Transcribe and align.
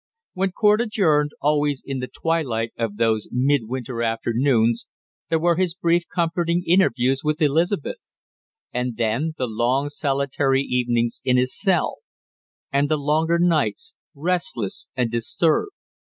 When 0.33 0.51
court 0.51 0.81
adjourned, 0.81 1.29
always 1.41 1.83
in 1.85 1.99
the 1.99 2.07
twilight 2.07 2.71
of 2.75 2.97
those 2.97 3.27
mid 3.31 3.65
winter 3.65 4.01
afternoons, 4.01 4.87
there 5.29 5.37
were 5.37 5.57
his 5.57 5.75
brief 5.75 6.05
comforting 6.11 6.63
interviews 6.65 7.23
with 7.23 7.39
Elizabeth; 7.39 8.03
and 8.73 8.97
then 8.97 9.35
the 9.37 9.45
long 9.45 9.89
solitary 9.89 10.63
evenings 10.63 11.21
in 11.23 11.37
his 11.37 11.55
cell; 11.55 11.97
and 12.71 12.89
the 12.89 12.97
longer 12.97 13.37
nights, 13.37 13.93
restless 14.15 14.89
and 14.95 15.11
disturbed. 15.11 15.69